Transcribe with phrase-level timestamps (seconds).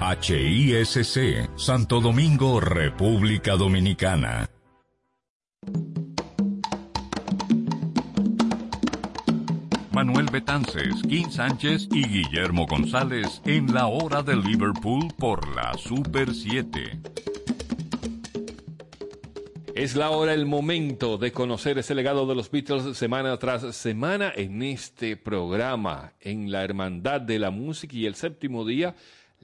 [0.00, 4.48] HISC, Santo Domingo, República Dominicana.
[9.94, 16.34] Manuel Betances, Kim Sánchez y Guillermo González en la hora de Liverpool por la Super
[16.34, 17.00] 7.
[19.76, 24.32] Es la hora, el momento de conocer ese legado de los Beatles semana tras semana
[24.34, 28.94] en este programa, en la Hermandad de la Música y el séptimo día,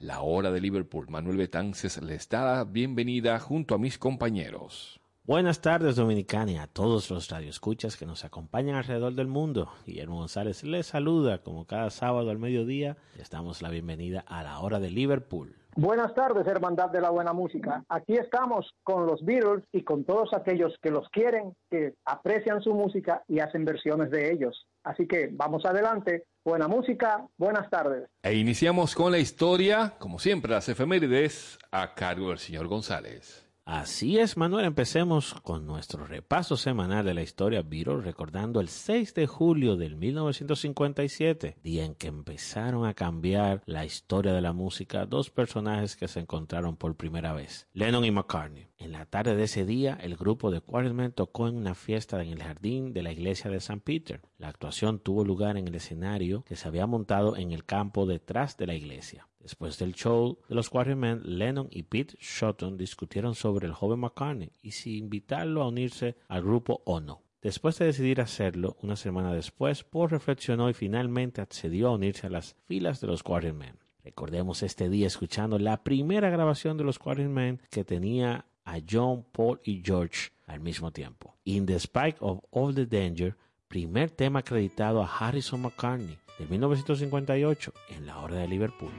[0.01, 1.07] la hora de Liverpool.
[1.09, 4.99] Manuel Betances les da la bienvenida junto a mis compañeros.
[5.23, 9.71] Buenas tardes, Dominicana, y a todos los radioescuchas que nos acompañan alrededor del mundo.
[9.85, 12.97] Guillermo González les saluda como cada sábado al mediodía.
[13.15, 15.60] Les damos la bienvenida a la hora de Liverpool.
[15.75, 17.85] Buenas tardes, Hermandad de la Buena Música.
[17.87, 22.73] Aquí estamos con los Beatles y con todos aquellos que los quieren, que aprecian su
[22.73, 24.67] música y hacen versiones de ellos.
[24.83, 26.25] Así que vamos adelante.
[26.43, 28.09] Buena música, buenas tardes.
[28.21, 33.40] E iniciamos con la historia, como siempre, las efemérides, a cargo del señor González.
[33.65, 34.65] Así es, Manuel.
[34.65, 39.95] Empecemos con nuestro repaso semanal de la historia Beatles, recordando el 6 de julio del
[39.97, 46.07] 1957, día en que empezaron a cambiar la historia de la música dos personajes que
[46.07, 48.70] se encontraron por primera vez, Lennon y McCartney.
[48.81, 52.29] En la tarde de ese día, el grupo de Quarrymen tocó en una fiesta en
[52.29, 53.79] el jardín de la iglesia de St.
[53.81, 54.21] Peter.
[54.39, 58.57] La actuación tuvo lugar en el escenario que se había montado en el campo detrás
[58.57, 59.27] de la iglesia.
[59.39, 64.51] Después del show de los Quarrymen, Lennon y Pete Shotton discutieron sobre el joven McCartney
[64.63, 67.21] y si invitarlo a unirse al grupo o no.
[67.43, 72.31] Después de decidir hacerlo, una semana después, Paul reflexionó y finalmente accedió a unirse a
[72.31, 73.77] las filas de los Quarrymen.
[74.03, 79.59] Recordemos este día escuchando la primera grabación de los Quarrymen que tenía a John, Paul
[79.63, 81.35] y George al mismo tiempo.
[81.45, 83.35] In the Spike of All the Danger,
[83.67, 88.91] primer tema acreditado a Harrison McCartney de 1958 en la hora de Liverpool.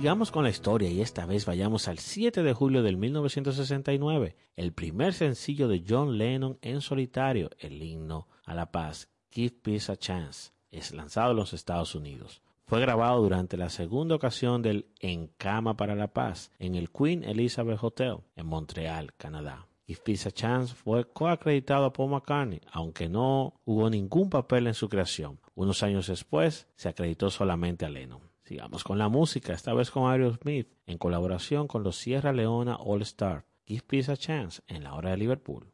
[0.00, 4.72] Sigamos con la historia y esta vez vayamos al 7 de julio del 1969, el
[4.72, 9.96] primer sencillo de John Lennon en solitario, el himno a la paz, Give Peace a
[9.96, 12.40] Chance, es lanzado en los Estados Unidos.
[12.64, 17.22] Fue grabado durante la segunda ocasión del En Cama para la Paz en el Queen
[17.22, 19.66] Elizabeth Hotel en Montreal, Canadá.
[19.86, 24.74] Give Peace a Chance fue coacreditado a Paul McCartney, aunque no hubo ningún papel en
[24.74, 25.38] su creación.
[25.54, 28.29] Unos años después se acreditó solamente a Lennon.
[28.50, 33.00] Sigamos con la música, esta vez con Aerosmith, en colaboración con los Sierra Leona All
[33.02, 33.44] Star.
[33.64, 35.72] Give Peace a Chance en la hora de Liverpool.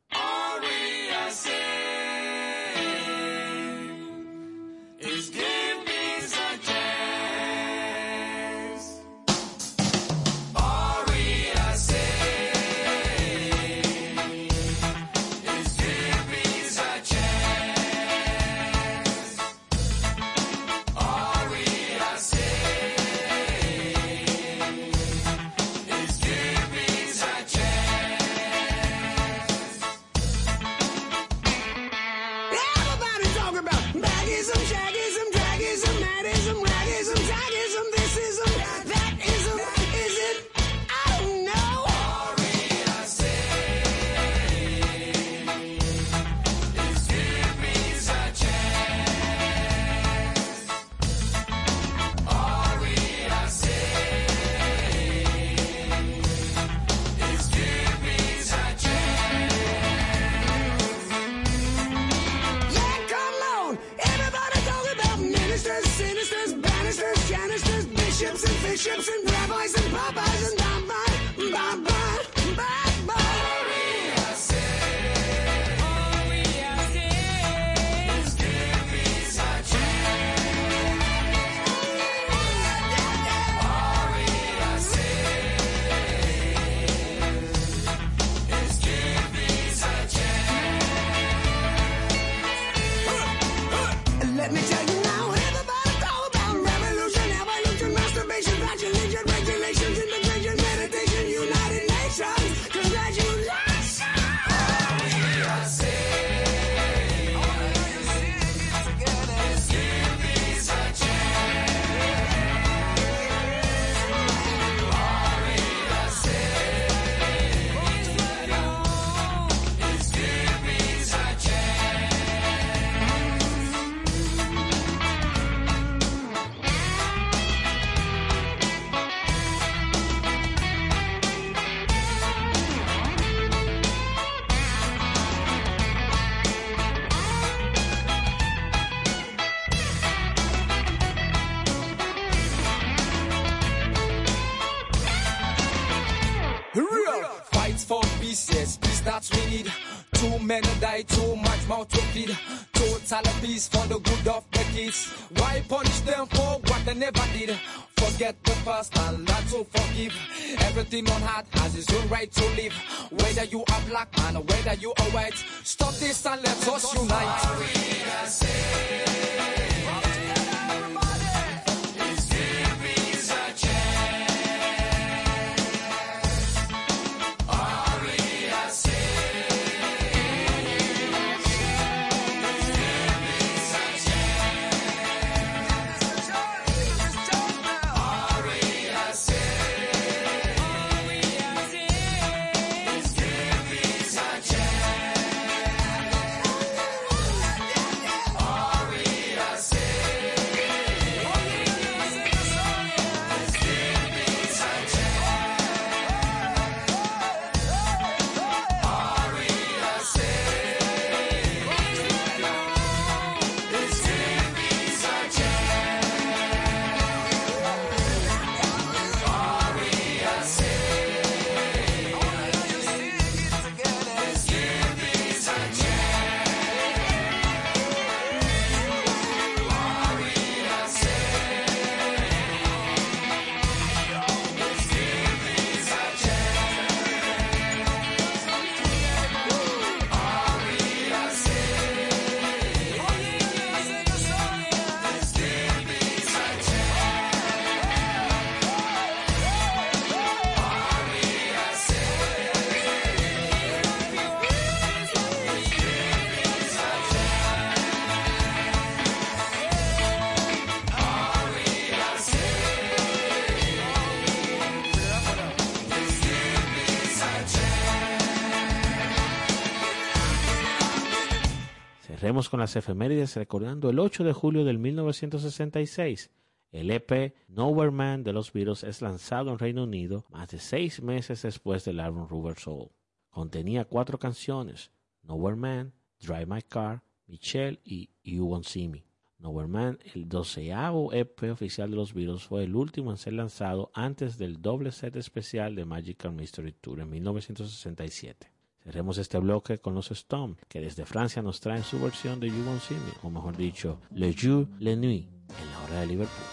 [272.36, 276.30] Con las efemérides recordando el 8 de julio del 1966.
[276.70, 281.00] El EP Nowhere Man de los Beatles es lanzado en Reino Unido más de seis
[281.00, 282.90] meses después del álbum Rubber Soul.
[283.30, 284.90] Contenía cuatro canciones,
[285.22, 289.06] Nowhere Man, Drive My Car, Michelle y You Won't See Me.
[289.38, 293.90] Nowhere Man, el doceavo EP oficial de los Beatles, fue el último en ser lanzado
[293.94, 298.55] antes del doble set especial de Magical Mystery Tour en 1967.
[298.86, 302.62] Cerremos este bloque con los Stones, que desde Francia nos traen su versión de You
[302.64, 306.46] Won't See Me, o mejor dicho, Le Jour, Le Nuit, en la hora de Liverpool.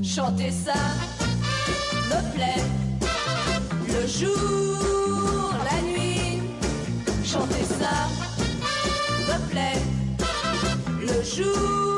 [0.00, 0.74] Chanter ça
[2.08, 2.62] me plaît.
[3.88, 6.40] Le jour, la nuit.
[7.24, 8.06] Chanter ça
[9.26, 9.82] me plaît.
[11.00, 11.97] Le jour,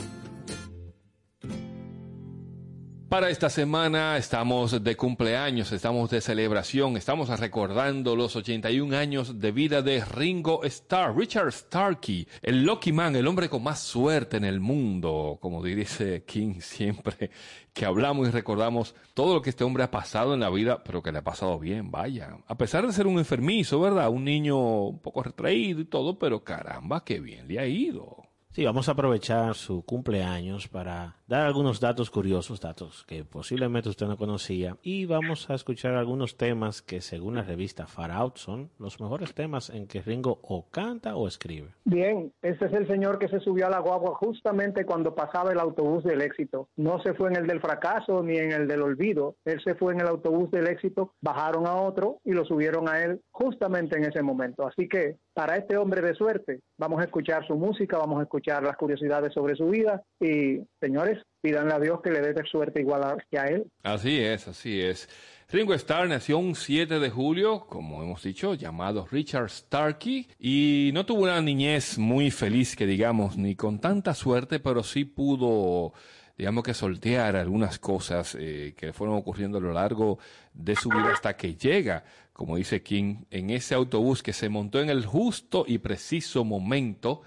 [3.11, 9.51] Para esta semana estamos de cumpleaños, estamos de celebración, estamos recordando los 81 años de
[9.51, 14.45] vida de Ringo Starr, Richard Starkey, el Lucky Man, el hombre con más suerte en
[14.45, 17.31] el mundo, como dice King siempre,
[17.73, 21.03] que hablamos y recordamos todo lo que este hombre ha pasado en la vida, pero
[21.03, 22.37] que le ha pasado bien, vaya.
[22.47, 24.07] A pesar de ser un enfermizo, ¿verdad?
[24.07, 28.31] Un niño un poco retraído y todo, pero caramba, qué bien le ha ido.
[28.53, 34.05] Sí, vamos a aprovechar su cumpleaños para dar algunos datos curiosos, datos que posiblemente usted
[34.05, 38.69] no conocía, y vamos a escuchar algunos temas que según la revista Far Out son
[38.79, 41.69] los mejores temas en que Ringo o canta o escribe.
[41.85, 45.59] Bien, ese es el señor que se subió a la guagua justamente cuando pasaba el
[45.61, 46.67] autobús del éxito.
[46.75, 49.37] No se fue en el del fracaso ni en el del olvido.
[49.45, 53.03] Él se fue en el autobús del éxito, bajaron a otro y lo subieron a
[53.03, 54.67] él justamente en ese momento.
[54.67, 58.63] Así que para este hombre de suerte, vamos a escuchar su música, vamos a escuchar
[58.63, 63.03] las curiosidades sobre su vida y, señores, pídanle a Dios que le dé suerte igual
[63.03, 63.65] a, él.
[63.83, 65.09] Así es, así es.
[65.49, 71.05] Ringo Starr nació un 7 de julio, como hemos dicho, llamado Richard Starkey, y no
[71.05, 75.91] tuvo una niñez muy feliz, que digamos, ni con tanta suerte, pero sí pudo,
[76.37, 80.19] digamos que soltear algunas cosas eh, que fueron ocurriendo a lo largo
[80.53, 84.79] de su vida hasta que llega, como dice King, en ese autobús que se montó
[84.79, 87.23] en el justo y preciso momento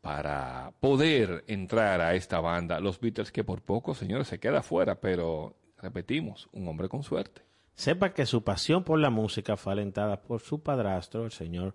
[0.00, 2.80] para poder entrar a esta banda.
[2.80, 7.42] Los Beatles que por poco, señores, se queda fuera, pero repetimos, un hombre con suerte.
[7.74, 11.74] Sepa que su pasión por la música fue alentada por su padrastro, el señor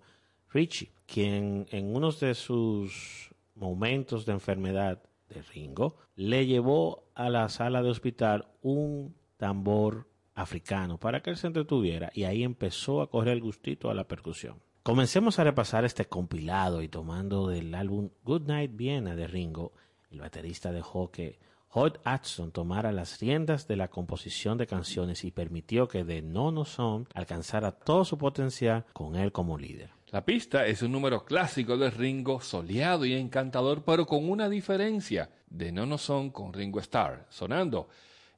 [0.52, 7.48] Richie, quien en uno de sus momentos de enfermedad de Ringo le llevó a la
[7.48, 13.10] sala de hospital un tambor africano para que él se entretuviera y ahí empezó a
[13.10, 14.60] correr el gustito a la percusión.
[14.84, 19.72] Comencemos a repasar este compilado y tomando del álbum Good Night Viena de Ringo,
[20.10, 21.38] el baterista dejó que
[21.70, 26.52] Hoyt Atson tomara las riendas de la composición de canciones y permitió que The No
[26.52, 29.88] No Song alcanzara todo su potencial con él como líder.
[30.08, 35.30] La pista es un número clásico de Ringo, soleado y encantador, pero con una diferencia
[35.48, 37.88] de No No Son con Ringo Starr, sonando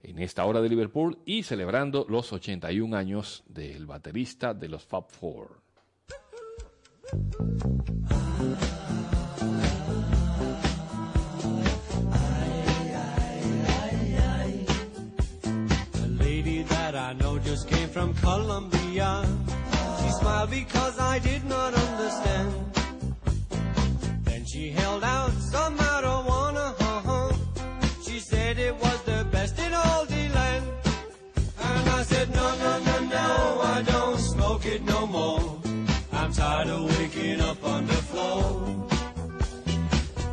[0.00, 5.10] en esta hora de Liverpool y celebrando los 81 años del baterista de los Fab
[5.10, 5.65] Four.
[7.12, 7.18] A
[16.18, 18.12] lady that I know just came from.
[18.14, 18.22] She
[20.18, 22.52] smiled because I did not understand.
[24.24, 25.85] Then she held out some
[36.56, 38.88] tired of waking up on the floor.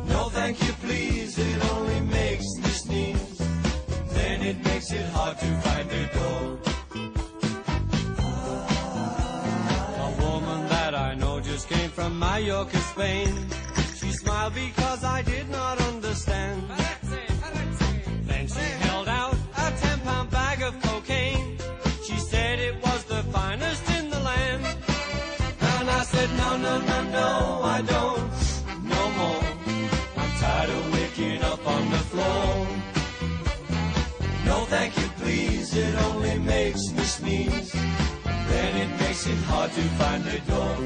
[0.08, 3.38] No, thank you, please, it only makes me sneeze.
[4.16, 6.44] Then it makes it hard to find the door.
[10.06, 13.32] A woman that I know just came from Mallorca, Spain.
[13.98, 16.62] She smiled because I did not understand.
[35.94, 37.72] It only makes me sneeze.
[37.72, 40.76] Then it makes it hard to find the door.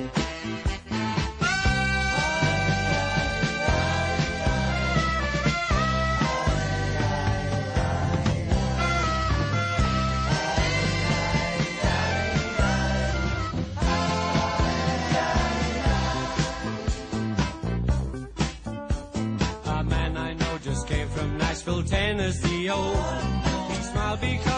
[19.66, 22.68] A man I know just came from Nashville, Tennessee.
[22.70, 24.57] Oh, he smiled because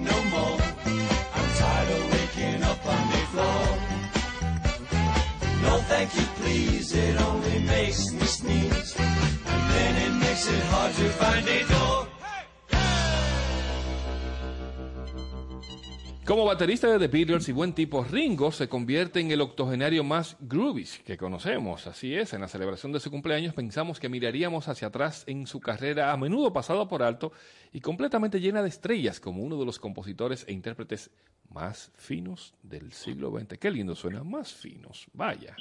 [6.09, 8.95] please, it only makes me sneeze.
[8.97, 11.41] And then it makes it hard to find.
[16.31, 20.37] Como baterista de The Beatles y buen tipo, Ringo se convierte en el octogenario más
[20.39, 21.87] groovy que conocemos.
[21.87, 25.59] Así es, en la celebración de su cumpleaños pensamos que miraríamos hacia atrás en su
[25.59, 27.33] carrera a menudo pasada por alto
[27.73, 31.11] y completamente llena de estrellas como uno de los compositores e intérpretes
[31.49, 33.57] más finos del siglo XX.
[33.57, 35.57] Qué lindo suena, más finos, vaya.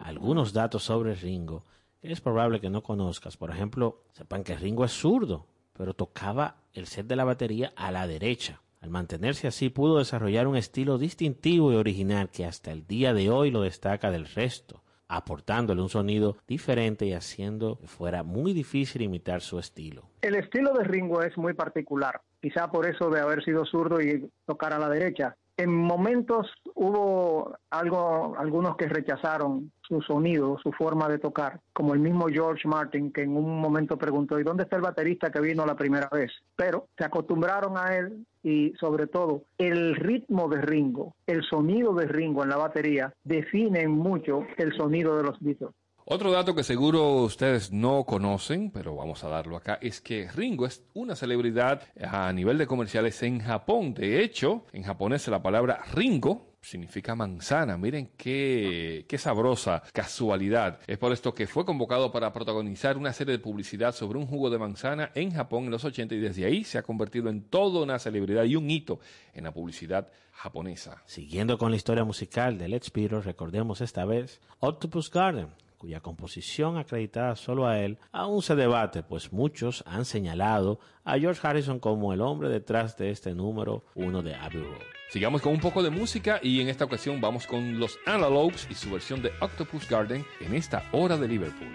[0.00, 1.64] Algunos datos sobre Ringo
[2.00, 3.36] que es probable que no conozcas.
[3.36, 7.90] Por ejemplo, sepan que Ringo es zurdo, pero tocaba el set de la batería a
[7.90, 8.60] la derecha.
[8.80, 13.30] Al mantenerse así pudo desarrollar un estilo distintivo y original que hasta el día de
[13.30, 19.02] hoy lo destaca del resto aportándole un sonido diferente y haciendo que fuera muy difícil
[19.02, 20.02] imitar su estilo.
[20.20, 24.28] El estilo de Ringo es muy particular, quizá por eso de haber sido zurdo y
[24.46, 25.36] tocar a la derecha.
[25.56, 32.00] En momentos hubo algo, algunos que rechazaron su sonido, su forma de tocar, como el
[32.00, 35.66] mismo George Martin, que en un momento preguntó, ¿y dónde está el baterista que vino
[35.66, 36.32] la primera vez?
[36.56, 42.06] Pero se acostumbraron a él y sobre todo el ritmo de Ringo, el sonido de
[42.06, 45.70] Ringo en la batería definen mucho el sonido de los Beatles.
[46.08, 50.64] Otro dato que seguro ustedes no conocen, pero vamos a darlo acá, es que Ringo
[50.64, 53.92] es una celebridad a nivel de comerciales en Japón.
[53.92, 57.76] De hecho, en japonés la palabra Ringo significa manzana.
[57.76, 60.80] Miren qué, qué sabrosa casualidad.
[60.86, 64.50] Es por esto que fue convocado para protagonizar una serie de publicidad sobre un jugo
[64.50, 67.82] de manzana en Japón en los 80 y desde ahí se ha convertido en toda
[67.82, 68.98] una celebridad y un hito
[69.32, 71.02] en la publicidad japonesa.
[71.06, 76.76] Siguiendo con la historia musical de Let's Beatles, recordemos esta vez Octopus Garden, cuya composición
[76.76, 82.12] acreditada solo a él aún se debate, pues muchos han señalado a George Harrison como
[82.12, 84.82] el hombre detrás de este número uno de Abbey Road.
[85.10, 88.74] Sigamos con un poco de música y en esta ocasión vamos con los Analogues y
[88.74, 91.72] su versión de Octopus Garden en esta hora de Liverpool.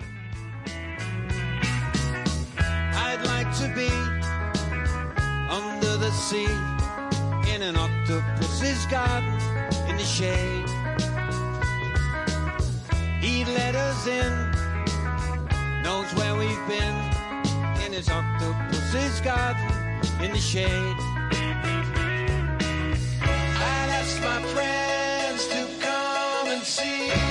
[2.93, 3.89] I'd like to be
[5.49, 6.45] under the sea
[7.55, 9.39] in an octopus's garden
[9.89, 10.80] in the shade.
[13.21, 14.51] He let us in,
[15.83, 16.95] knows where we've been.
[17.85, 19.71] In his octopus's garden
[20.23, 20.95] in the shade.
[23.21, 27.30] I'd ask my friends to come and see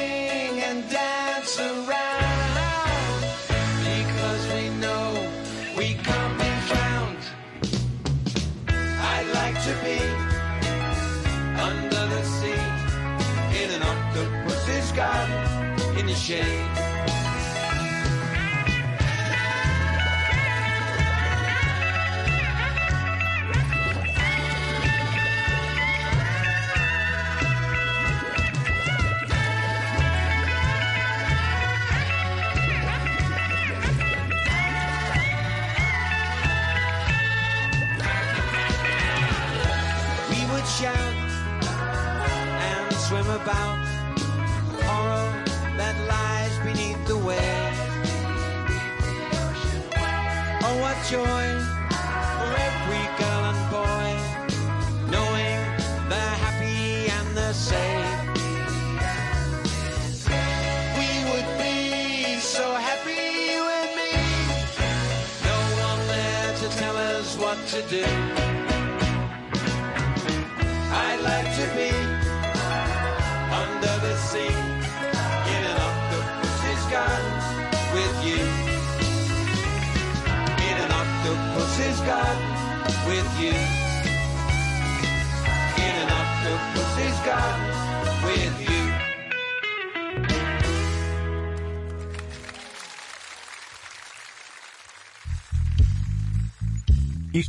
[16.31, 16.70] garden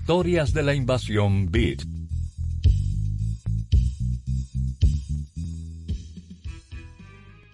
[0.03, 1.83] Historias de la invasión Beat.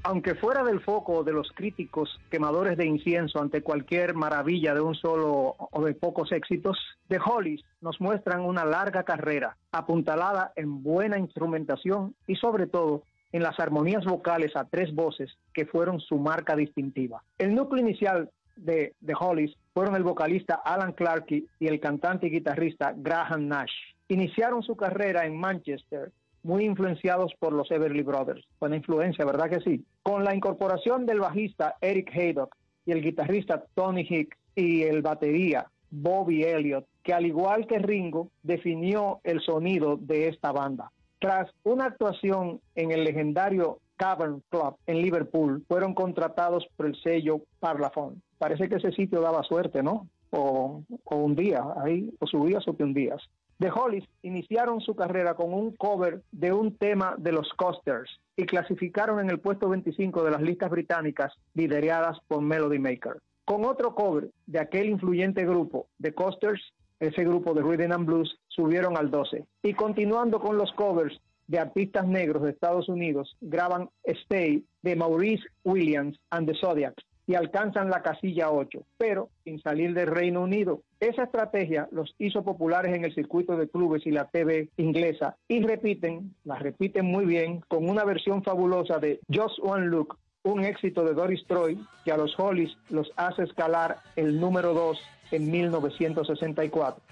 [0.03, 4.95] aunque fuera del foco de los críticos quemadores de incienso ante cualquier maravilla de un
[4.95, 11.19] solo o de pocos éxitos, The Hollies nos muestran una larga carrera apuntalada en buena
[11.19, 16.57] instrumentación y sobre todo en las armonías vocales a tres voces que fueron su marca
[16.57, 17.23] distintiva.
[17.37, 22.31] El núcleo inicial de The Hollies fueron el vocalista Alan Clarke y el cantante y
[22.31, 23.71] guitarrista Graham Nash.
[24.09, 26.11] Iniciaron su carrera en Manchester
[26.43, 28.45] muy influenciados por los Everly Brothers.
[28.59, 29.85] Buena influencia, ¿verdad que sí?
[30.03, 35.69] Con la incorporación del bajista Eric Haydock y el guitarrista Tony Hicks y el batería
[35.93, 40.91] Bobby Elliott, que al igual que Ringo, definió el sonido de esta banda.
[41.21, 47.43] Tras una actuación en el legendario Cavern Club en Liverpool, fueron contratados por el sello
[47.61, 48.23] Parlophone.
[48.39, 50.07] Parece que ese sitio daba suerte, ¿no?
[50.31, 53.23] o, o hundías, ahí o subías o te hundías.
[53.59, 58.45] The Hollies iniciaron su carrera con un cover de un tema de los Costers y
[58.45, 63.19] clasificaron en el puesto 25 de las listas británicas lideradas por Melody Maker.
[63.45, 68.39] Con otro cover de aquel influyente grupo, The Costers, ese grupo de Rhythm and Blues,
[68.47, 69.45] subieron al 12.
[69.63, 75.45] Y continuando con los covers de artistas negros de Estados Unidos, graban Stay de Maurice
[75.65, 80.81] Williams and the Zodiacs y alcanzan la casilla 8, pero sin salir del Reino Unido.
[80.99, 85.63] Esa estrategia los hizo populares en el circuito de clubes y la TV inglesa y
[85.63, 91.05] repiten, la repiten muy bien, con una versión fabulosa de Just One Look, un éxito
[91.05, 94.99] de Doris Troy que a los Hollies los hace escalar el número 2
[95.33, 97.03] en 1964.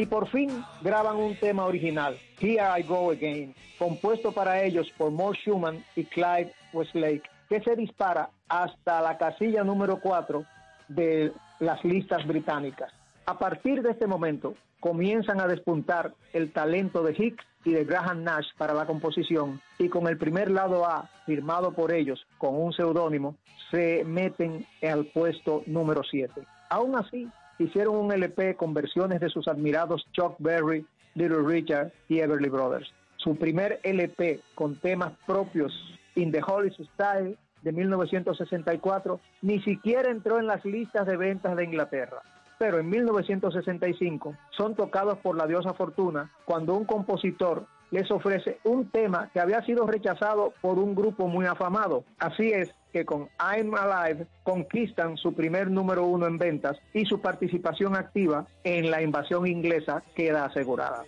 [0.00, 5.10] Y por fin graban un tema original, Here I Go Again, compuesto para ellos por
[5.10, 10.42] Mort Schumann y Clyde Westlake, que se dispara hasta la casilla número 4
[10.88, 12.90] de las listas británicas.
[13.30, 18.24] A partir de este momento comienzan a despuntar el talento de Hicks y de Graham
[18.24, 22.72] Nash para la composición y con el primer lado A firmado por ellos con un
[22.72, 23.36] seudónimo
[23.70, 26.42] se meten al puesto número 7.
[26.70, 27.28] Aún así,
[27.60, 32.92] hicieron un LP con versiones de sus admirados Chuck Berry, Little Richard y Everly Brothers.
[33.14, 35.72] Su primer LP con temas propios
[36.16, 41.62] In the Holy Style de 1964 ni siquiera entró en las listas de ventas de
[41.62, 42.22] Inglaterra.
[42.60, 48.90] Pero en 1965 son tocados por la diosa Fortuna cuando un compositor les ofrece un
[48.90, 52.04] tema que había sido rechazado por un grupo muy afamado.
[52.18, 57.22] Así es que con I'm Alive conquistan su primer número uno en ventas y su
[57.22, 61.04] participación activa en la invasión inglesa queda asegurada.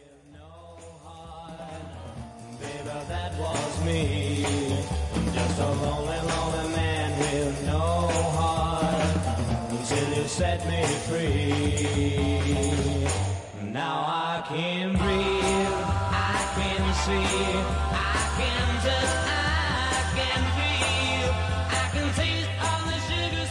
[10.27, 11.43] Set me free.
[13.73, 15.77] Now I can breathe.
[16.13, 17.27] I can see.
[17.91, 19.13] I can touch.
[19.27, 21.31] I can feel.
[21.69, 22.09] I can
[22.63, 23.47] all the sugar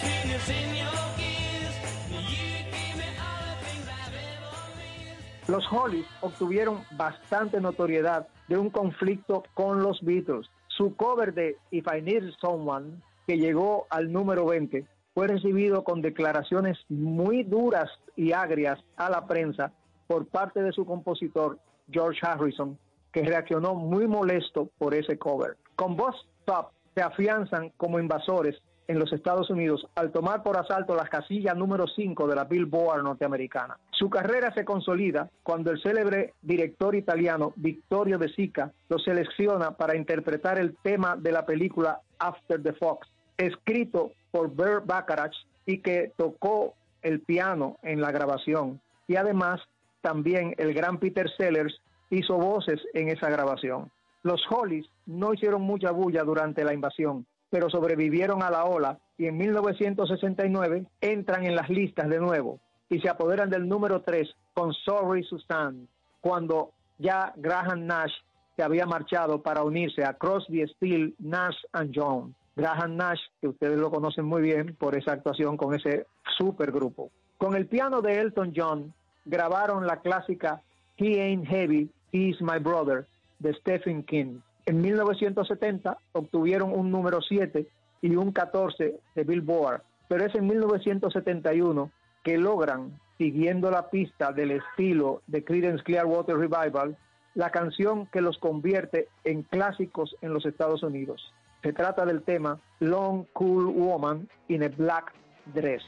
[0.50, 1.74] in your kiss.
[2.10, 5.50] You give me all the things I've ever missed.
[5.50, 10.50] Los Hollies obtuvieron bastante notoriedad de un conflicto con los Beatles.
[10.68, 16.02] Su cover de If I Need Someone, que llegó al número 20, fue recibido con
[16.02, 19.72] declaraciones muy duras y agrias a la prensa
[20.08, 22.78] por parte de su compositor George Harrison,
[23.12, 25.58] que reaccionó muy molesto por ese cover.
[25.76, 30.96] Con voz top se afianzan como invasores en los Estados Unidos al tomar por asalto
[30.96, 33.78] la casilla número 5 de la Billboard norteamericana.
[33.92, 39.96] Su carrera se consolida cuando el célebre director italiano Vittorio De Sica lo selecciona para
[39.96, 46.12] interpretar el tema de la película After the Fox, escrito por Burt Bacharach y que
[46.18, 48.82] tocó el piano en la grabación.
[49.08, 49.62] Y además
[50.02, 53.92] también el gran Peter Sellers hizo voces en esa grabación.
[54.24, 59.28] Los Hollies no hicieron mucha bulla durante la invasión, pero sobrevivieron a la ola y
[59.28, 64.74] en 1969 entran en las listas de nuevo y se apoderan del número 3 con
[64.74, 65.88] Sorry Susan,
[66.20, 68.14] cuando ya Graham Nash
[68.56, 72.34] se había marchado para unirse a Crosby, Steele, Nash and Young.
[72.56, 76.06] Graham Nash, que ustedes lo conocen muy bien por esa actuación con ese
[76.38, 77.12] supergrupo.
[77.38, 78.94] Con el piano de Elton John
[79.26, 80.62] grabaron la clásica
[80.98, 83.08] He Ain't Heavy, He's My Brother
[83.40, 84.40] de Stephen King.
[84.66, 87.68] En 1970 obtuvieron un número 7
[88.02, 91.92] y un 14 de Billboard, pero es en 1971
[92.24, 96.98] que logran, siguiendo la pista del estilo de Creedence Clearwater Revival,
[97.34, 101.34] la canción que los convierte en clásicos en los Estados Unidos.
[101.62, 105.14] Se trata del tema Long Cool Woman in a Black
[105.54, 105.84] Dress.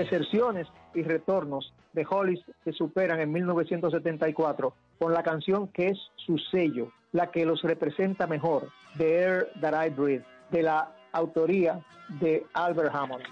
[0.00, 6.38] Deserciones y retornos de Hollis se superan en 1974 con la canción que es su
[6.38, 11.84] sello, la que los representa mejor, The Air That I Breathe, de la autoría
[12.18, 13.24] de Albert Hammond.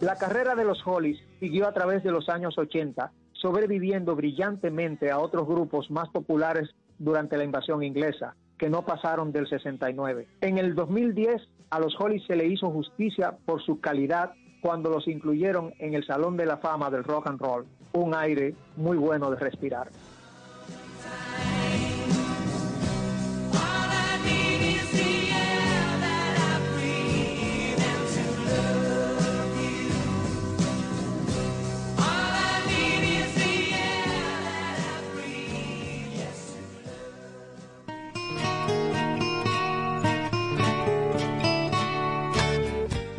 [0.00, 5.18] La carrera de los Hollies siguió a través de los años 80, sobreviviendo brillantemente a
[5.18, 10.26] otros grupos más populares durante la invasión inglesa, que no pasaron del 69.
[10.40, 14.32] En el 2010, a los Hollies se le hizo justicia por su calidad
[14.62, 18.54] cuando los incluyeron en el Salón de la Fama del Rock and Roll, un aire
[18.76, 19.88] muy bueno de respirar.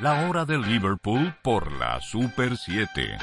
[0.00, 3.18] La hora de Liverpool por la Super 7.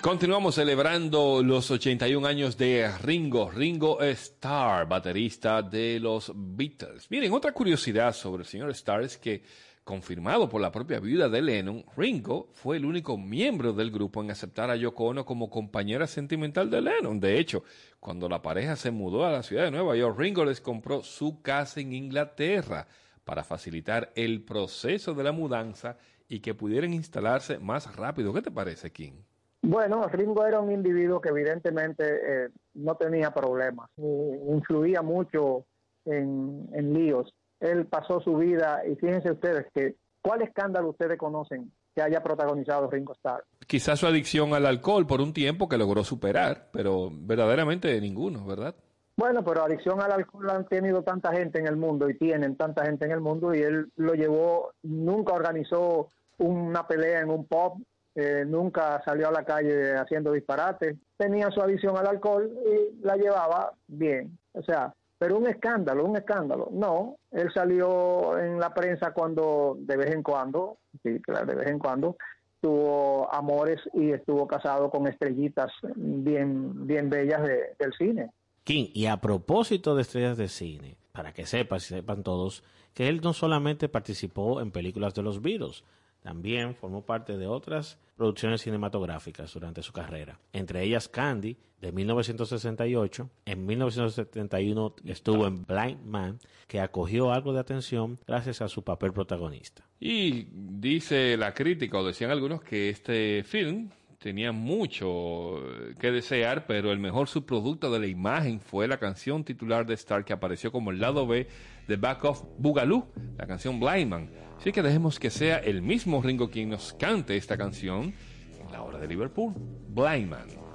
[0.00, 7.10] Continuamos celebrando los 81 años de Ringo, Ringo Starr, baterista de los Beatles.
[7.10, 9.42] Miren, otra curiosidad sobre el señor Starr es que,
[9.82, 14.30] confirmado por la propia viuda de Lennon, Ringo fue el único miembro del grupo en
[14.30, 17.18] aceptar a Yoko Ono como compañera sentimental de Lennon.
[17.18, 17.64] De hecho,
[17.98, 21.42] cuando la pareja se mudó a la ciudad de Nueva York, Ringo les compró su
[21.42, 22.86] casa en Inglaterra
[23.28, 25.98] para facilitar el proceso de la mudanza
[26.30, 28.32] y que pudieran instalarse más rápido.
[28.32, 29.20] ¿Qué te parece, King?
[29.60, 35.66] Bueno, Ringo era un individuo que evidentemente eh, no tenía problemas, influía mucho
[36.06, 37.34] en, en líos.
[37.60, 42.88] Él pasó su vida y fíjense ustedes que, ¿cuál escándalo ustedes conocen que haya protagonizado
[42.90, 43.44] Ringo Starr?
[43.66, 48.74] Quizás su adicción al alcohol por un tiempo que logró superar, pero verdaderamente ninguno, ¿verdad?
[49.18, 52.84] Bueno, pero adicción al alcohol han tenido tanta gente en el mundo y tienen tanta
[52.84, 56.06] gente en el mundo y él lo llevó, nunca organizó
[56.38, 57.82] una pelea en un pub,
[58.14, 63.16] eh, nunca salió a la calle haciendo disparates, tenía su adicción al alcohol y la
[63.16, 69.10] llevaba bien, o sea, pero un escándalo, un escándalo, no, él salió en la prensa
[69.10, 72.16] cuando, de vez en cuando, sí, claro, de vez en cuando,
[72.60, 78.30] tuvo amores y estuvo casado con estrellitas bien, bien bellas de- del cine.
[78.68, 82.62] Y a propósito de estrellas de cine, para que sepas y sepan todos,
[82.94, 85.84] que él no solamente participó en películas de los Beatles,
[86.22, 93.30] también formó parte de otras producciones cinematográficas durante su carrera, entre ellas Candy, de 1968,
[93.44, 99.12] en 1971 estuvo en Blind Man, que acogió algo de atención gracias a su papel
[99.12, 99.84] protagonista.
[100.00, 106.66] Y dice la crítica, o decían algunos, que este film tenía mucho eh, que desear,
[106.66, 110.72] pero el mejor subproducto de la imagen fue la canción titular de Star que apareció
[110.72, 111.46] como el lado B
[111.86, 113.06] de Back of Boogaloo,
[113.36, 114.30] la canción Blind Man.
[114.58, 118.12] Así que dejemos que sea el mismo Ringo quien nos cante esta canción
[118.60, 119.54] en la hora de Liverpool,
[119.88, 120.67] Blind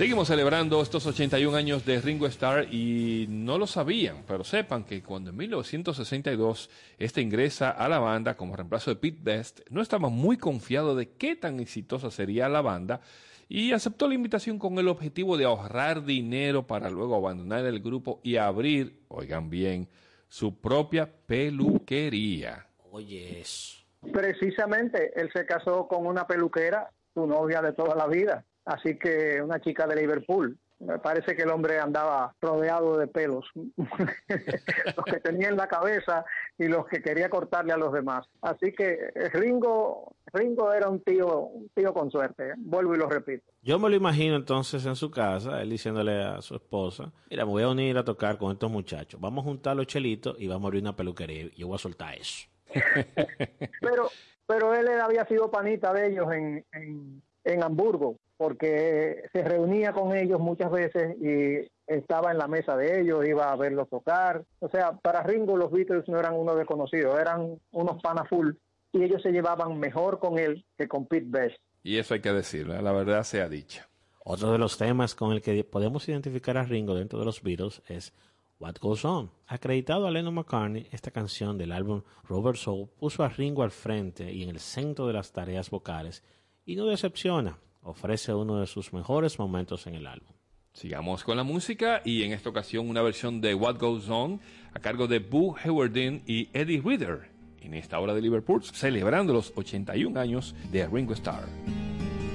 [0.00, 5.02] Seguimos celebrando estos 81 años de Ringo Starr y no lo sabían, pero sepan que
[5.02, 10.08] cuando en 1962 este ingresa a la banda como reemplazo de Pete Best, no estaba
[10.08, 13.02] muy confiado de qué tan exitosa sería la banda
[13.46, 18.20] y aceptó la invitación con el objetivo de ahorrar dinero para luego abandonar el grupo
[18.22, 19.86] y abrir, oigan bien,
[20.30, 22.68] su propia peluquería.
[22.90, 23.76] Oye, eso.
[24.10, 29.42] Precisamente, él se casó con una peluquera, su novia de toda la vida, así que
[29.42, 30.56] una chica de Liverpool.
[30.78, 36.24] Me parece que el hombre andaba rodeado de pelos, los que tenía en la cabeza
[36.56, 38.26] y los que quería cortarle a los demás.
[38.40, 42.48] Así que Ringo, Ringo era un tío, un tío con suerte.
[42.48, 42.54] ¿eh?
[42.56, 43.52] Vuelvo y lo repito.
[43.60, 47.50] Yo me lo imagino entonces en su casa, él diciéndole a su esposa, mira, me
[47.50, 50.64] voy a unir a tocar con estos muchachos, vamos a juntar los chelitos y vamos
[50.64, 52.48] a abrir una peluquería y yo voy a soltar eso.
[53.80, 54.08] Pero,
[54.46, 60.16] pero él había sido panita de ellos en, en, en Hamburgo, porque se reunía con
[60.16, 64.44] ellos muchas veces y estaba en la mesa de ellos, iba a verlos tocar.
[64.60, 68.52] O sea, para Ringo los Beatles no eran unos desconocidos, eran unos panas full
[68.92, 71.56] y ellos se llevaban mejor con él que con Pete Best.
[71.82, 72.82] Y eso hay que decirlo, ¿eh?
[72.82, 73.88] la verdad sea dicha.
[74.24, 77.82] Otro de los temas con el que podemos identificar a Ringo dentro de los Beatles
[77.88, 78.12] es
[78.58, 79.30] What Goes On.
[79.46, 84.30] Acreditado a Lennon McCartney, esta canción del álbum Robert Soul puso a Ringo al frente
[84.30, 86.22] y en el centro de las tareas vocales
[86.64, 90.34] y no decepciona, ofrece uno de sus mejores momentos en el álbum.
[90.72, 94.40] Sigamos con la música y en esta ocasión una versión de What Goes On
[94.72, 97.28] a cargo de Boo Hewardin y Eddie Reader
[97.60, 101.46] en esta hora de Liverpool celebrando los 81 años de Ringo Starr.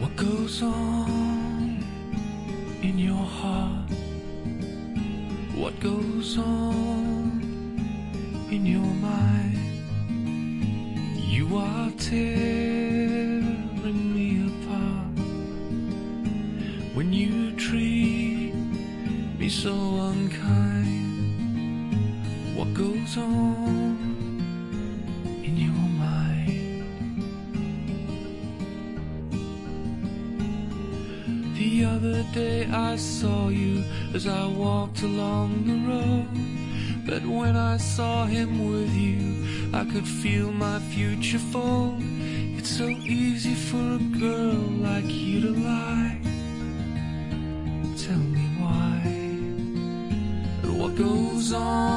[0.01, 1.79] What goes on
[2.81, 3.89] in your heart?
[5.57, 7.41] What goes on
[8.51, 9.57] in your mind?
[11.17, 11.91] You are
[16.95, 18.53] when you treat
[19.37, 19.73] me so
[20.11, 20.95] unkind.
[22.55, 23.97] What goes on
[25.43, 26.85] in your mind?
[31.57, 33.83] The other day I saw you
[34.13, 36.29] as I walked along the road.
[37.05, 42.01] But when I saw him with you, I could feel my future fold.
[42.57, 44.55] It's so easy for a girl
[44.89, 46.14] like you to lie.
[51.53, 51.94] On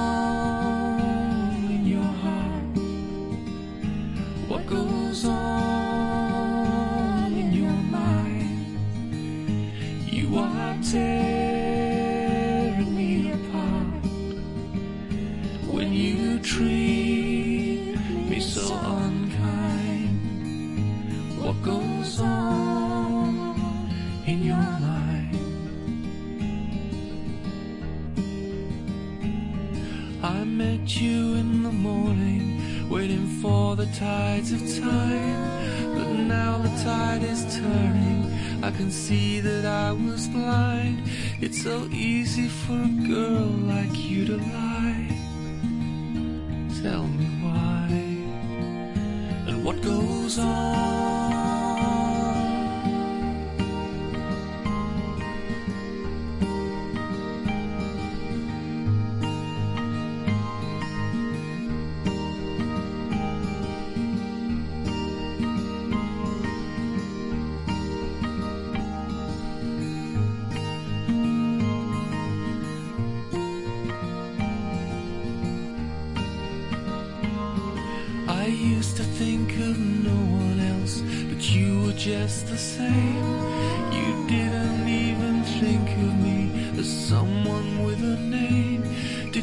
[38.88, 41.02] can see that I was blind.
[41.42, 44.67] It's so easy for a girl like you to lie.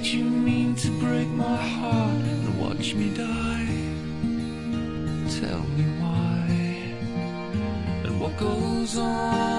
[0.05, 3.65] Did you mean to break my heart and watch me die?
[5.39, 6.93] Tell me why.
[8.03, 9.54] And what goes on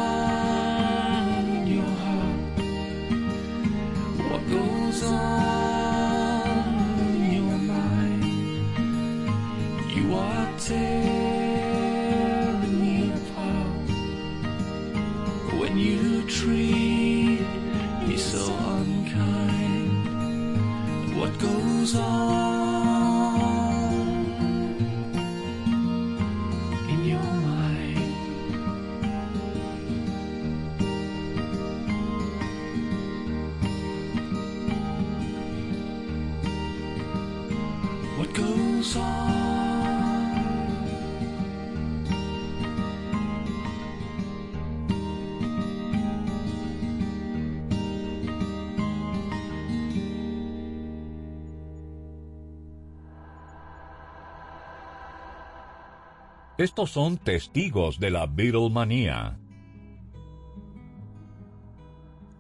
[56.77, 59.39] Estos son testigos de la Beatlemanía.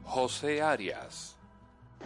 [0.04, 1.38] José Arias.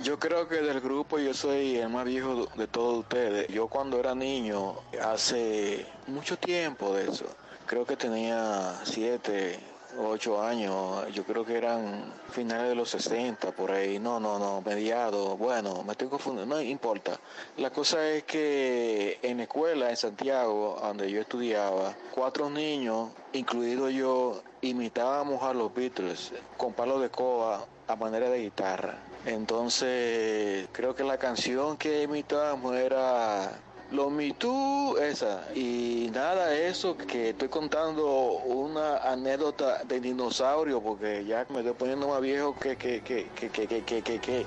[0.05, 3.49] Yo creo que del grupo yo soy el más viejo de todos ustedes.
[3.49, 7.25] Yo cuando era niño, hace mucho tiempo de eso,
[7.67, 9.59] creo que tenía siete,
[9.99, 14.63] ocho años, yo creo que eran finales de los 60 por ahí, no, no, no,
[14.63, 17.19] mediados, bueno, me estoy confundiendo, no importa.
[17.57, 23.91] La cosa es que en la escuela en Santiago, donde yo estudiaba, cuatro niños, incluido
[23.91, 28.99] yo, imitábamos a los Beatles con palos de coba a manera de guitarra.
[29.27, 33.61] Entonces, creo que la canción que imitábamos era
[33.93, 35.43] Los Me Too, esa.
[35.55, 38.07] Y nada, eso que estoy contando
[38.45, 43.51] una anécdota de dinosaurio, porque ya me estoy poniendo más viejo que, que, que, que,
[43.51, 44.47] que, que, que, que,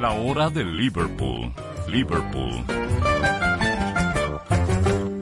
[0.00, 1.52] La hora de Liverpool.
[1.88, 2.64] Liverpool.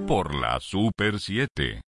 [0.07, 1.81] Por la Super 7.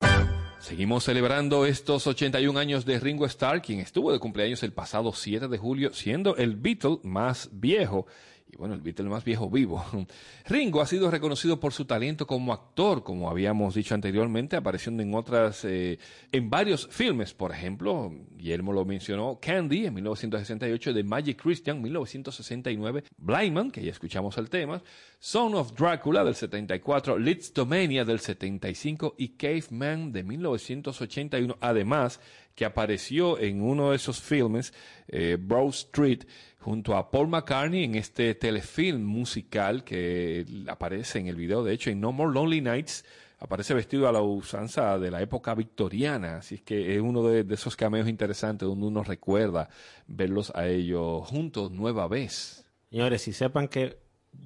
[0.59, 5.49] Seguimos celebrando estos 81 años de Ringo Starr, quien estuvo de cumpleaños el pasado 7
[5.49, 8.07] de julio, siendo el Beatle más viejo
[8.49, 9.83] y bueno, el Beatle más viejo vivo.
[10.47, 15.13] Ringo ha sido reconocido por su talento como actor, como habíamos dicho anteriormente, apareciendo en
[15.13, 15.99] otras, eh,
[16.31, 23.03] en varios filmes, por ejemplo, Guillermo lo mencionó, Candy en 1968, The Magic Christian 1969,
[23.17, 24.81] Blindman, que ya escuchamos el tema,
[25.19, 32.21] Son of Dracula del 74, Lidstomania del 75 y Caveman de 1981, además
[32.57, 34.73] que apareció en uno de esos filmes,
[35.07, 36.23] eh, Broad Street,
[36.59, 41.89] junto a Paul McCartney en este telefilm musical que aparece en el video, de hecho,
[41.89, 43.05] en No More Lonely Nights,
[43.39, 47.45] aparece vestido a la usanza de la época victoriana, así es que es uno de,
[47.53, 49.69] esos cameos interesantes donde uno recuerda
[50.07, 52.65] verlos a ellos juntos nueva vez.
[52.89, 53.99] Señores, y sepan que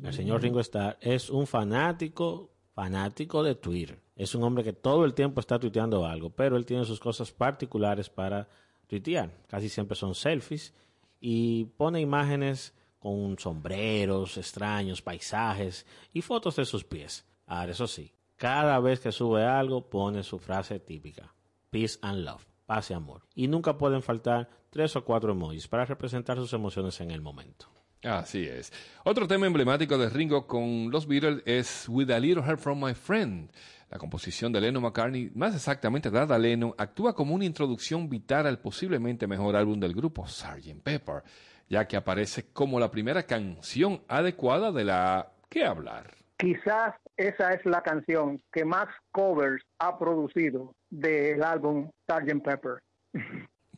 [0.03, 3.99] el señor Ringo Starr es un fanático, fanático de Twitter.
[4.16, 7.32] Es un hombre que todo el tiempo está tuiteando algo, pero él tiene sus cosas
[7.32, 8.47] particulares para
[8.88, 9.32] tuitear.
[9.47, 10.74] Casi siempre son selfies
[11.22, 17.26] y pone imágenes con sombreros extraños, paisajes y fotos de sus pies.
[17.45, 21.34] Ahora, eso sí, cada vez que sube algo pone su frase típica,
[21.69, 23.22] peace and love, paz y amor.
[23.36, 27.67] Y nunca pueden faltar tres o cuatro emojis para representar sus emociones en el momento.
[28.03, 28.74] Así es.
[29.03, 32.95] Otro tema emblemático de Ringo con los Beatles es With a Little Help from My
[32.95, 33.51] Friend.
[33.91, 38.47] La composición de Lennon McCartney, más exactamente dada a Lennon, actúa como una introducción vital
[38.47, 40.81] al posiblemente mejor álbum del grupo, Sgt.
[40.81, 41.23] Pepper,
[41.67, 46.09] ya que aparece como la primera canción adecuada de la que hablar.
[46.37, 52.41] Quizás esa es la canción que más covers ha producido del álbum Sgt.
[52.43, 52.81] Pepper.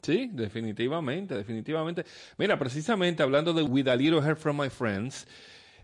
[0.04, 2.06] Sí, definitivamente, definitivamente.
[2.38, 5.26] Mira, precisamente hablando de With a Little Help from My Friends,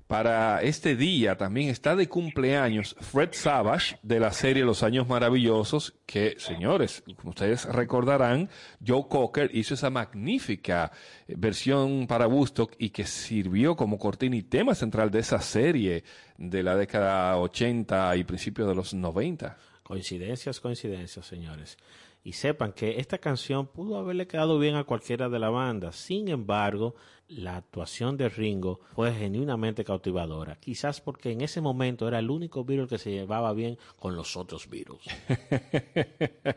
[0.10, 5.94] para este día también está de cumpleaños Fred Savage de la serie Los Años Maravillosos,
[6.08, 8.50] que, señores, como ustedes recordarán,
[8.84, 10.92] Joe Cocker hizo esa magnífica
[11.28, 16.04] eh, versión para Woodstock y que sirvió como cortina y tema central de esa serie
[16.40, 19.58] de la década 80 y principios de los 90.
[19.84, 21.78] Coincidencias, coincidencias, señores.
[22.24, 25.92] Y sepan que esta canción pudo haberle quedado bien a cualquiera de la banda.
[25.92, 26.96] Sin embargo,
[27.30, 30.56] la actuación de Ringo fue genuinamente cautivadora.
[30.56, 34.36] Quizás porque en ese momento era el único Beatle que se llevaba bien con los
[34.36, 35.02] otros Beatles.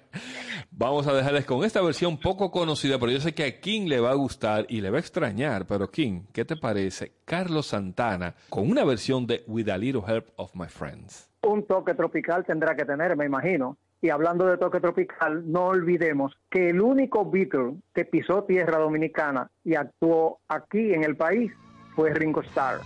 [0.70, 4.00] Vamos a dejarles con esta versión poco conocida, pero yo sé que a King le
[4.00, 5.66] va a gustar y le va a extrañar.
[5.66, 7.12] Pero King, ¿qué te parece?
[7.24, 11.28] Carlos Santana con una versión de With a Little Help of My Friends.
[11.42, 13.76] Un toque tropical tendrá que tener, me imagino.
[14.02, 19.48] Y hablando de toque tropical, no olvidemos que el único Beatle que pisó tierra dominicana
[19.62, 21.52] y actuó aquí en el país
[21.94, 22.80] fue Ringo Starr.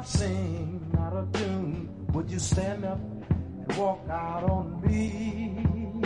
[0.00, 2.06] I sing out of tune?
[2.14, 6.02] Would you stand up and walk out on me?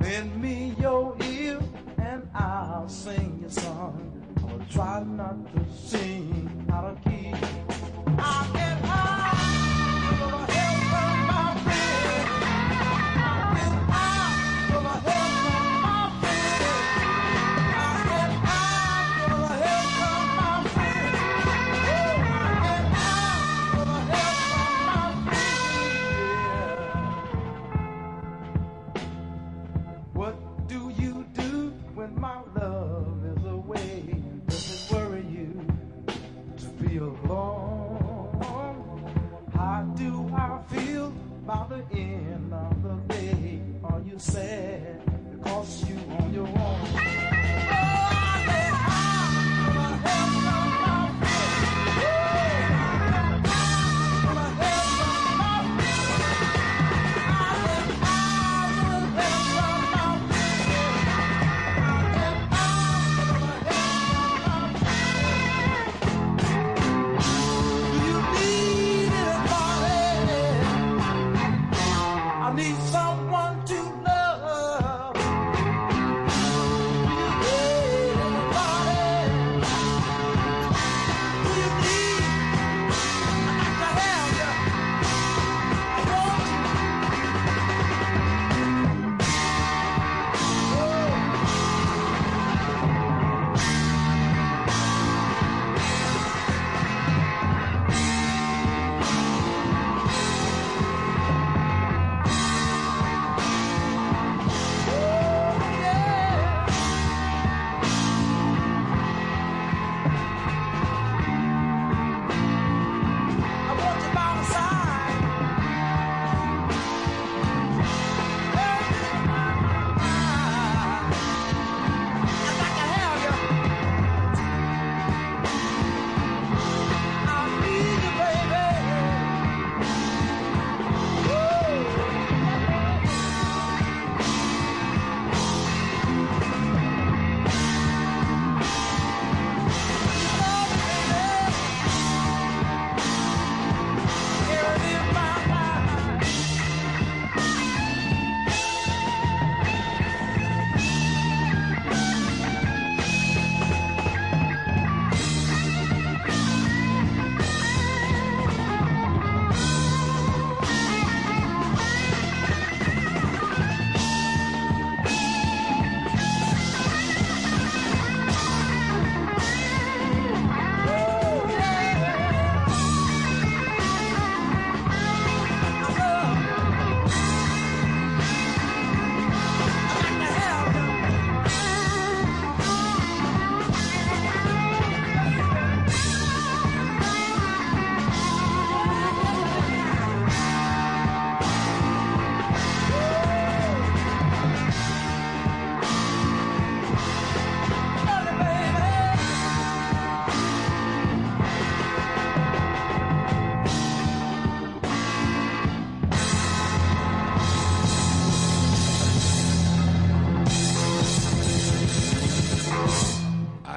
[0.00, 1.60] Lend me your ear
[1.98, 4.00] and I'll sing your song.
[4.44, 7.34] Or try not to sing out of key.
[8.18, 8.69] I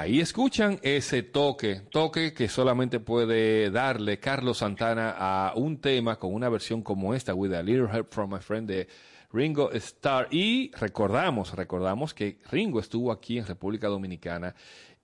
[0.04, 6.34] Ahí escuchan ese toque, toque que solamente puede darle Carlos Santana a un tema con
[6.34, 8.86] una versión como esta, With a Little Help from My Friend de
[9.32, 10.28] Ringo Starr.
[10.30, 14.54] Y recordamos, recordamos que Ringo estuvo aquí en República Dominicana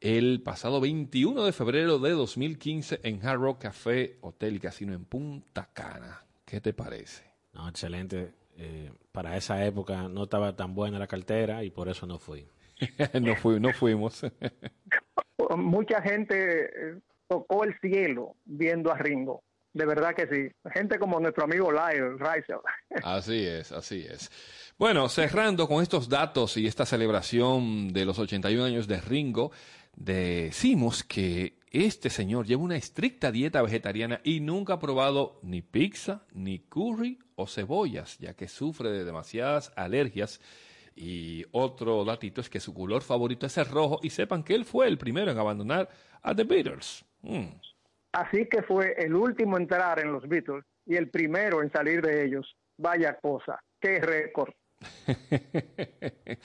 [0.03, 5.07] el pasado 21 de febrero de 2015 en Hard Rock Café, Hotel y Casino en
[5.07, 6.27] Punta Cana.
[6.45, 7.25] ¿Qué te parece?
[7.55, 8.35] No, excelente.
[8.59, 12.47] Eh, para esa época no estaba tan buena la cartera y por eso no fui.
[13.21, 14.23] no, fui, no fuimos.
[15.57, 19.43] Mucha gente eh, tocó el cielo viendo a Ringo.
[19.73, 20.71] De verdad que sí.
[20.73, 22.59] Gente como nuestro amigo Lyle Riser.
[23.05, 24.31] Así es, así es.
[24.79, 29.53] Bueno, cerrando con estos datos y esta celebración de los 81 años de Ringo,
[29.95, 36.25] decimos que este señor lleva una estricta dieta vegetariana y nunca ha probado ni pizza,
[36.33, 40.41] ni curry o cebollas, ya que sufre de demasiadas alergias.
[40.97, 44.65] Y otro datito es que su color favorito es el rojo y sepan que él
[44.65, 45.89] fue el primero en abandonar
[46.23, 47.05] a The Beatles.
[47.23, 47.47] Mm.
[48.13, 52.03] Así que fue el último en entrar en los Beatles y el primero en salir
[52.03, 52.57] de ellos.
[52.77, 54.53] Vaya cosa, qué récord.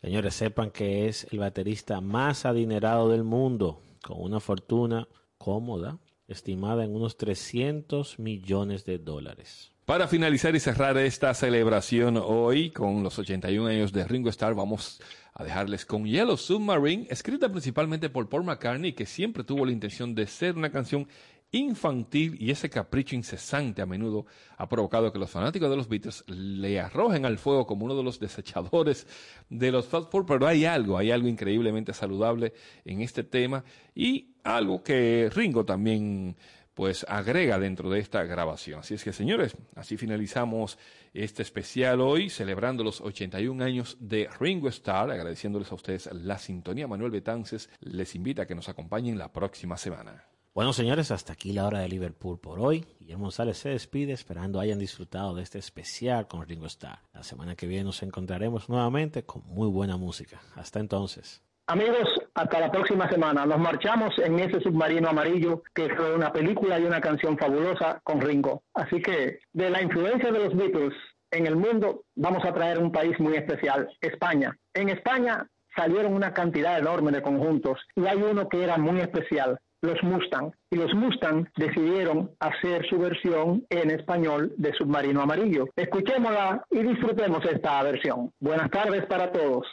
[0.00, 5.06] Señores, sepan que es el baterista más adinerado del mundo, con una fortuna
[5.38, 9.75] cómoda, estimada en unos 300 millones de dólares.
[9.86, 15.00] Para finalizar y cerrar esta celebración hoy con los 81 años de Ringo Starr, vamos
[15.32, 20.12] a dejarles con Yellow Submarine, escrita principalmente por Paul McCartney, que siempre tuvo la intención
[20.12, 21.06] de ser una canción
[21.52, 24.26] infantil y ese capricho incesante a menudo
[24.56, 28.02] ha provocado que los fanáticos de los Beatles le arrojen al fuego como uno de
[28.02, 29.06] los desechadores
[29.48, 32.52] de los Fast Four, pero hay algo, hay algo increíblemente saludable
[32.84, 33.62] en este tema
[33.94, 36.36] y algo que Ringo también
[36.76, 38.80] pues agrega dentro de esta grabación.
[38.80, 40.78] Así es que señores, así finalizamos
[41.14, 46.86] este especial hoy celebrando los 81 años de Ringo Starr, agradeciéndoles a ustedes la sintonía.
[46.86, 50.26] Manuel Betances les invita a que nos acompañen la próxima semana.
[50.54, 52.84] Bueno, señores, hasta aquí la hora de Liverpool por hoy.
[53.00, 57.00] Guillermo González se despide esperando hayan disfrutado de este especial con Ringo Starr.
[57.14, 60.42] La semana que viene nos encontraremos nuevamente con muy buena música.
[60.54, 61.45] Hasta entonces.
[61.68, 63.44] Amigos, hasta la próxima semana.
[63.44, 68.20] Nos marchamos en ese submarino amarillo que fue una película y una canción fabulosa con
[68.20, 68.62] Ringo.
[68.72, 70.94] Así que de la influencia de los Beatles
[71.32, 74.56] en el mundo vamos a traer un país muy especial, España.
[74.74, 75.44] En España
[75.74, 80.52] salieron una cantidad enorme de conjuntos y hay uno que era muy especial, los Mustang.
[80.70, 85.66] Y los Mustang decidieron hacer su versión en español de Submarino Amarillo.
[85.74, 88.30] Escuchémosla y disfrutemos esta versión.
[88.38, 89.66] Buenas tardes para todos.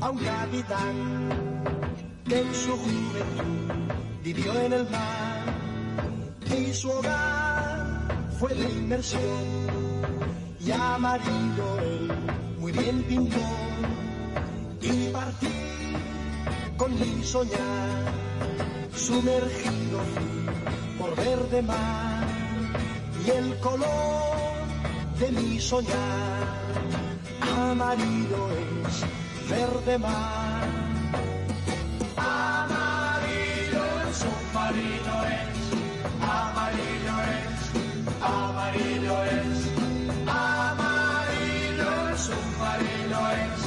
[0.00, 0.94] A un capitán
[2.26, 5.44] que en su juventud vivió en el mar.
[6.56, 9.60] Y su hogar fue de inmersión
[10.60, 12.12] y amarillo él
[12.58, 13.38] muy bien pintó.
[14.80, 15.48] Y partí
[16.76, 18.12] con mi soñar
[18.94, 22.26] sumergido fui por verde mar.
[23.26, 24.40] Y el color
[25.18, 26.48] de mi soñar
[27.58, 28.48] amarillo
[28.86, 29.04] es
[29.50, 30.68] verde mar.
[32.16, 35.58] Amarillo el submarino es,
[36.38, 37.58] amarillo es,
[38.22, 39.50] amarillo es.
[40.26, 43.60] Amarillo el submarino es,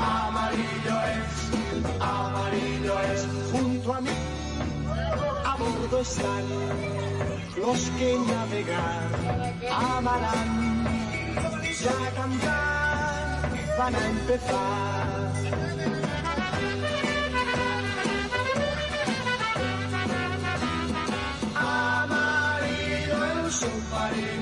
[0.00, 1.34] amarillo es,
[2.00, 3.20] amarillo es.
[3.52, 4.10] Junto a mí,
[5.44, 6.44] a bordo están
[7.60, 9.08] los que navegar
[9.70, 10.72] amarán.
[11.82, 12.81] Ya cantar
[13.78, 15.32] van a empezar.
[21.54, 24.41] Amarillo el submarino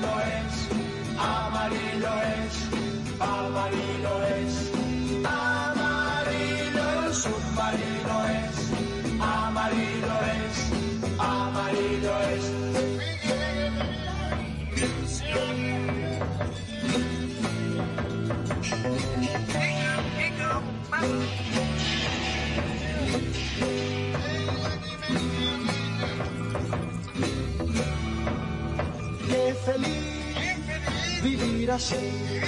[31.71, 32.39] así.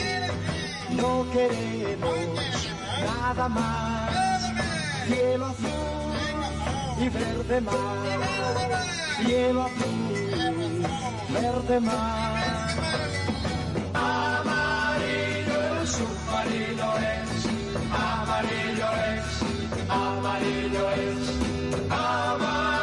[0.91, 2.17] No queremos
[3.05, 4.51] nada más.
[5.07, 7.75] Cielo azul y verde mar.
[9.25, 10.85] Cielo azul,
[11.29, 12.67] verde mar.
[13.93, 17.29] Amarillo el submarino es.
[17.91, 19.89] Amarillo es.
[19.89, 21.89] Amarillo es.
[21.89, 22.82] Amarillo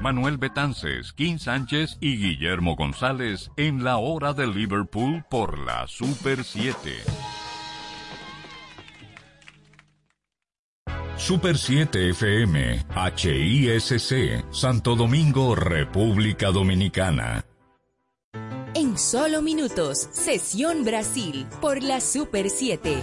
[0.00, 6.42] Manuel Betances, Kim Sánchez y Guillermo González en la hora de Liverpool por la Super
[6.42, 6.90] 7.
[11.16, 17.44] Super 7 FM, HISC, Santo Domingo, República Dominicana.
[18.72, 23.02] En solo minutos, Sesión Brasil por la Super 7.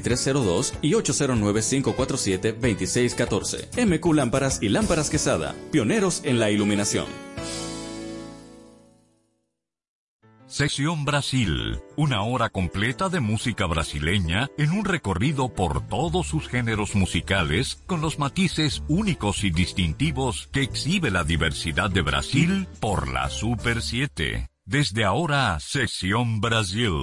[0.00, 3.86] 2302 y 809-547-2614.
[3.86, 7.06] MQ Lámparas y Lámparas Quesada, pioneros en la iluminación.
[10.48, 16.94] Sesión Brasil, una hora completa de música brasileña en un recorrido por todos sus géneros
[16.94, 23.28] musicales con los matices únicos y distintivos que exhibe la diversidad de Brasil por la
[23.28, 24.48] Super 7.
[24.64, 26.94] Desde ahora, Sesión Brasil.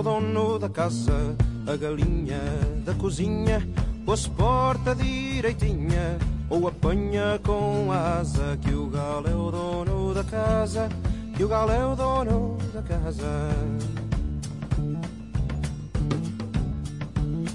[0.00, 1.36] O dono da casa,
[1.66, 2.40] a galinha
[2.86, 3.60] da cozinha,
[4.06, 6.16] ou se porta direitinha,
[6.48, 10.88] ou apanha com asa, que o galo é o dono da casa,
[11.36, 13.50] que o galo é o dono da casa.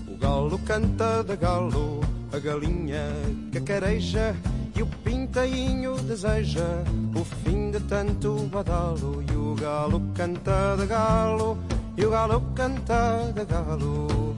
[0.07, 3.07] O galo canta de galo, a galinha
[3.51, 4.35] cacareja,
[4.75, 6.83] e o pintainho deseja
[7.15, 9.23] o fim de tanto badalo.
[9.31, 11.57] E o galo canta de galo,
[11.97, 14.35] e o galo canta de galo.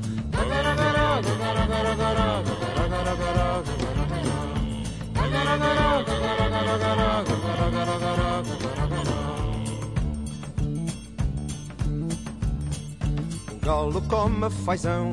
[13.51, 15.11] O galo come fazão,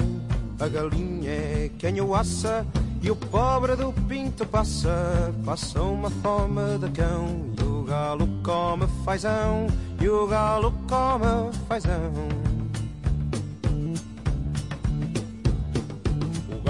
[0.60, 2.66] a galinha é quem o assa.
[3.04, 7.52] E o pobre do pinto passa, passa uma fome de cão.
[7.60, 9.66] E o galo come fazão,
[10.00, 12.33] e o galo come fazão.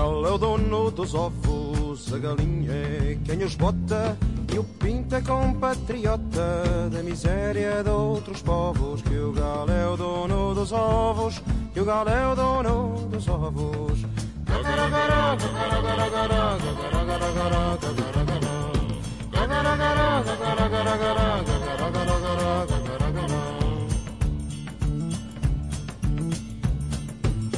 [0.04, 4.14] Galo é o dono dos ovos, a galinha é quem os bota.
[4.52, 9.00] E o pinto é compatriota da miséria de outros povos.
[9.00, 11.42] Que o galo é o dono dos ovos,
[11.72, 14.04] que o galo é o dono dos ovos.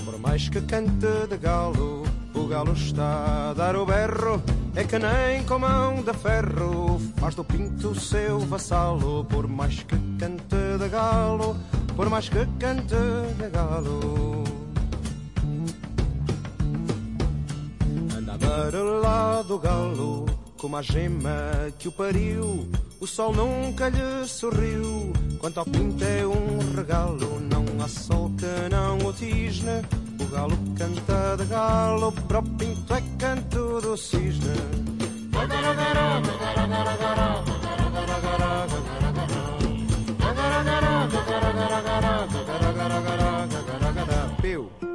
[0.04, 2.05] Por mais que cante de galo,
[2.36, 4.42] o galo está a dar o berro.
[4.74, 9.24] É que nem com mão de ferro faz do pinto seu vassalo.
[9.24, 11.56] Por mais que cante de galo,
[11.96, 12.94] por mais que cante
[13.38, 14.44] de galo.
[18.16, 20.26] Anda amarelado o galo,
[20.58, 22.68] como a gema que o pariu.
[23.00, 25.12] O sol nunca lhe sorriu.
[25.38, 30.05] Quanto ao pinto é um regalo, não há sol que não o tisne.
[30.26, 34.50] O galo canta de galo, para o pinto é canto do cisne.
[44.42, 44.85] Piu.